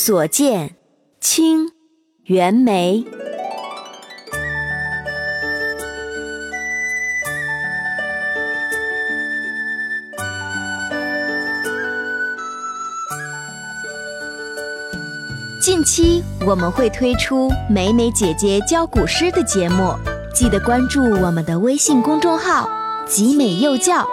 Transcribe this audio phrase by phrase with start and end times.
[0.00, 0.76] 所见，
[1.20, 1.72] 清，
[2.22, 3.04] 袁枚。
[15.60, 19.92] 近期我们会推出美美姐姐教古诗的节目，
[20.32, 22.70] 记得关注我们的微信公众号
[23.04, 24.06] “集美幼教”。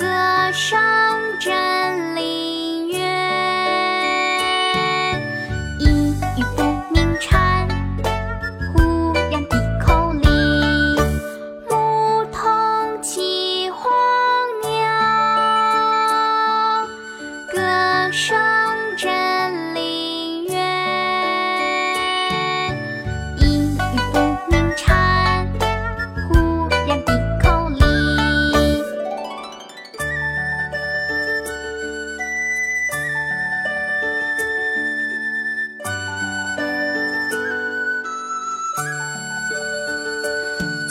[0.00, 0.06] 歌
[0.52, 0.80] 声
[1.38, 2.13] 真